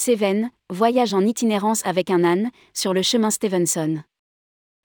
[0.00, 4.02] Cévennes, voyage en itinérance avec un âne, sur le chemin Stevenson.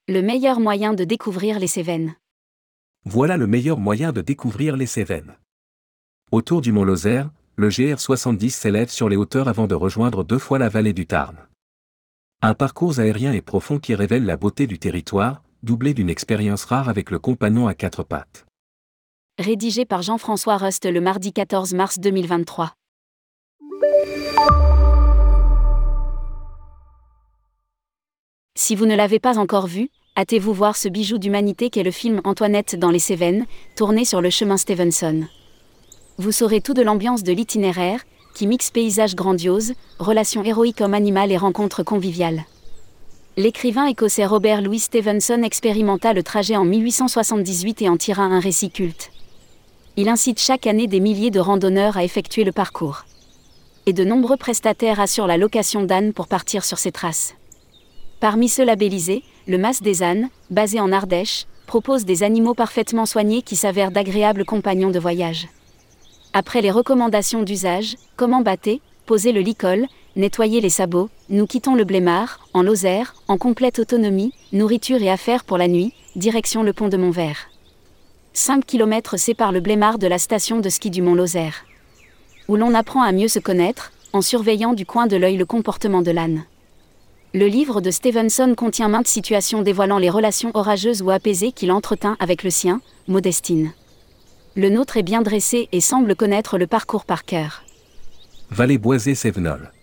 [0.10, 2.15] Le meilleur moyen de découvrir les Cévennes.
[3.05, 5.37] Voilà le meilleur moyen de découvrir les Cévennes.
[6.33, 10.59] Autour du mont Lozère, le GR70 s'élève sur les hauteurs avant de rejoindre deux fois
[10.59, 11.37] la vallée du Tarn.
[12.41, 16.90] Un parcours aérien et profond qui révèle la beauté du territoire, doublé d'une expérience rare
[16.90, 18.45] avec le compagnon à quatre pattes.
[19.40, 22.73] Rédigé par Jean-François Rust le mardi 14 mars 2023.
[28.68, 32.20] Si vous ne l'avez pas encore vu, hâtez-vous voir ce bijou d'humanité qu'est le film
[32.23, 35.26] Antoinette dans les Cévennes, tourné sur le chemin Stevenson.
[36.18, 38.02] Vous saurez tout de l'ambiance de l'itinéraire,
[38.34, 42.44] qui mixe paysages grandioses, relations héroïques homme-animal et rencontres conviviales.
[43.38, 48.72] L'écrivain écossais Robert Louis Stevenson expérimenta le trajet en 1878 et en tira un récit
[48.72, 49.12] culte.
[49.95, 53.06] Il incite chaque année des milliers de randonneurs à effectuer le parcours.
[53.86, 57.36] Et de nombreux prestataires assurent la location d'ânes pour partir sur ses traces.
[58.19, 63.41] Parmi ceux labellisés, le Mas des ânes, basé en Ardèche, propose des animaux parfaitement soignés
[63.41, 65.47] qui s'avèrent d'agréables compagnons de voyage.
[66.33, 71.83] Après les recommandations d'usage, comment battre, poser le licol, nettoyer les sabots, nous quittons le
[71.83, 76.88] Blémard, en Lozère, en complète autonomie, nourriture et affaires pour la nuit, direction le pont
[76.88, 77.49] de Montvert.
[78.33, 81.66] 5 km séparent le Blémard de la station de ski du Mont Lozère.
[82.47, 86.02] Où l'on apprend à mieux se connaître, en surveillant du coin de l'œil le comportement
[86.02, 86.43] de l'âne.
[87.36, 92.16] Le livre de Stevenson contient maintes situations dévoilant les relations orageuses ou apaisées qu'il entretint
[92.22, 93.73] avec le sien, Modestine.
[94.55, 97.64] Le nôtre est bien dressé et semble connaître le parcours par cœur.
[98.52, 99.73] Vallée boisée Sévenol.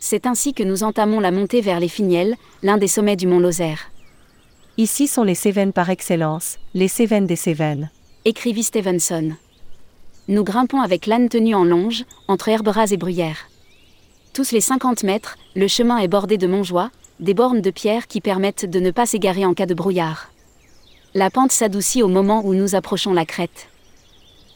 [0.00, 3.38] C'est ainsi que nous entamons la montée vers les Finiels, l'un des sommets du mont
[3.38, 3.92] Lozère.
[4.76, 7.92] Ici sont les Cévennes par excellence, les Cévennes des Cévennes.
[8.24, 9.36] Écrivit Stevenson.
[10.26, 13.46] Nous grimpons avec l'âne tenu en longe, entre herbes et bruyères.
[14.34, 16.90] Tous les 50 mètres, le chemin est bordé de montjoie,
[17.20, 20.32] des bornes de pierre qui permettent de ne pas s'égarer en cas de brouillard.
[21.14, 23.68] La pente s'adoucit au moment où nous approchons la crête.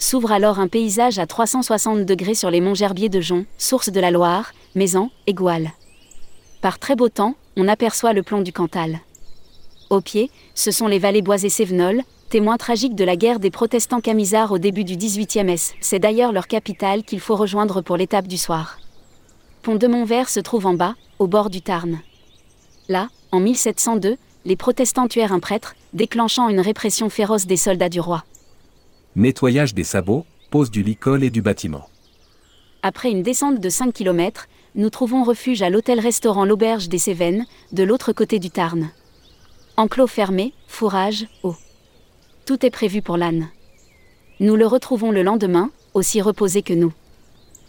[0.01, 4.01] S'ouvre alors un paysage à 360 degrés sur les monts Gerbier de Jonc, source de
[4.01, 5.71] la Loire, Maison et Goual.
[6.61, 8.99] Par très beau temps, on aperçoit le plomb du Cantal.
[9.91, 14.01] Au pied, ce sont les vallées boisées Sévenol, témoins tragiques de la guerre des protestants
[14.01, 15.75] camisards au début du XVIIIe S.
[15.81, 18.81] C'est d'ailleurs leur capitale qu'il faut rejoindre pour l'étape du soir
[19.69, 22.01] pont de Montvert se trouve en bas, au bord du Tarn.
[22.89, 28.01] Là, en 1702, les protestants tuèrent un prêtre, déclenchant une répression féroce des soldats du
[28.01, 28.25] roi.
[29.15, 31.87] Nettoyage des sabots, pose du licol et du bâtiment.
[32.83, 37.83] Après une descente de 5 km, nous trouvons refuge à l'hôtel-restaurant L'Auberge des Cévennes, de
[37.83, 38.89] l'autre côté du Tarn.
[39.77, 41.55] Enclos fermé, fourrage, eau.
[42.47, 43.51] Tout est prévu pour l'âne.
[44.41, 46.95] Nous le retrouvons le lendemain, aussi reposé que nous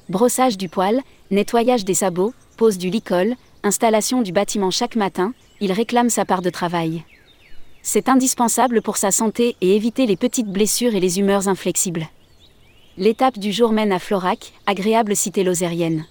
[0.10, 5.72] brossage du poil, nettoyage des sabots, pose du licol, installation du bâtiment chaque matin, il
[5.72, 7.04] réclame sa part de travail.
[7.82, 12.08] C'est indispensable pour sa santé et éviter les petites blessures et les humeurs inflexibles.
[12.98, 16.06] L'étape du jour mène à Florac, agréable cité lozérienne.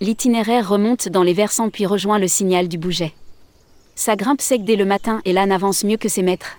[0.00, 3.12] L'itinéraire remonte dans les versants puis rejoint le signal du Bouget.
[3.94, 6.58] Sa grimpe sec dès le matin et l'âne avance mieux que ses maîtres.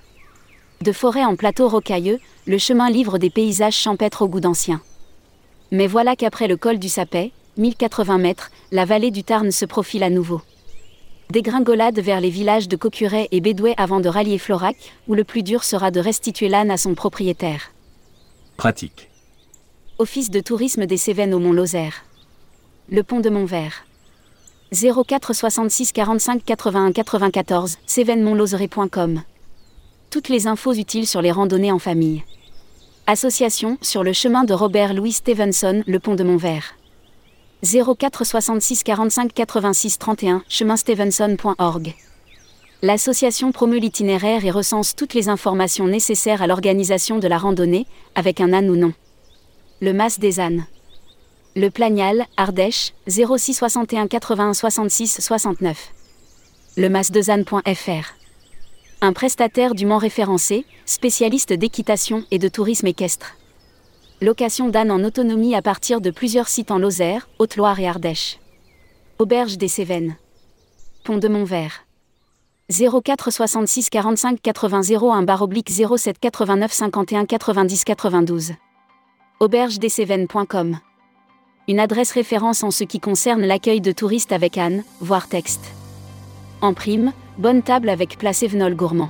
[0.81, 4.81] De forêt en plateau rocailleux, le chemin livre des paysages champêtres au goût d'ancien.
[5.72, 10.03] Mais voilà qu'après le col du Sapet, 1080 mètres, la vallée du Tarn se profile
[10.03, 10.41] à nouveau.
[11.29, 14.78] Dégringolade vers les villages de Cocuret et Bédouet avant de rallier Florac,
[15.09, 17.72] où le plus dur sera de restituer l'âne à son propriétaire.
[18.55, 19.09] Pratique.
[19.97, 22.05] Office de tourisme des Cévennes au Mont Lozère.
[22.89, 23.85] Le pont de Montvert.
[24.72, 29.22] 04 66 45 81 94, cévennemontlozeret.com.
[30.09, 32.23] Toutes les infos utiles sur les randonnées en famille.
[33.09, 36.75] Association sur le chemin de Robert Louis Stevenson, le pont de Montvert.
[37.63, 41.96] 04 66 45 86 31, cheminstevenson.org.
[42.81, 48.41] L'association promeut l'itinéraire et recense toutes les informations nécessaires à l'organisation de la randonnée, avec
[48.41, 48.91] un âne ou non.
[49.79, 50.66] Le Mas des ânes.
[51.55, 55.93] Le Plagnal, Ardèche, 06 61 81 66 69.
[56.76, 58.27] Le masdezanne.fr
[59.02, 63.35] un prestataire du Mans référencé, spécialiste d'équitation et de tourisme équestre.
[64.22, 68.40] Location d'ânes en autonomie à partir de plusieurs sites en Lozère, Haute-Loire et Ardèche.
[69.20, 70.16] Auberge des Cévennes.
[71.03, 71.85] Pont de Montvert.
[72.70, 78.53] 04 66 45 80 01 bar oblique 07 89 51 90 92.
[79.40, 80.79] Auberge-des-Cévennes.com.
[81.67, 85.66] Une adresse référence en ce qui concerne l'accueil de touristes avec âne, voire texte.
[86.61, 89.09] En prime, bonne table avec place Evenol gourmand.